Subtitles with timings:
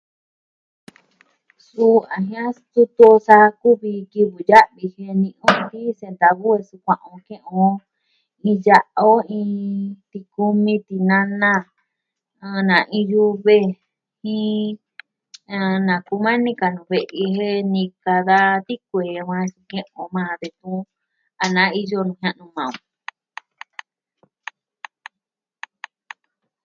[1.67, 6.67] Suu a jia'an stutu o sa kuvi kivɨ ya'vi jen ni'in on nti'in sentavo jen
[6.69, 7.73] su kua'an ke'en on
[8.47, 9.51] iin ya'a o iin...
[10.11, 11.51] tikumi, tinana,
[12.45, 13.57] a na iin yuve
[14.21, 14.61] jin
[15.57, 15.79] ɨɨn...
[15.87, 19.39] nakumani ka nuu ve'i jen nika, da tikuee da
[19.69, 20.79] ke'en on majan detun
[21.43, 22.75] a naa iyo nuu jia'nu maa on.